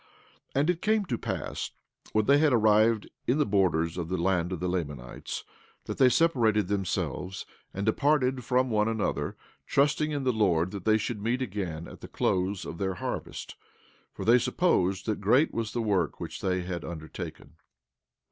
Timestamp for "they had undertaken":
16.41-17.57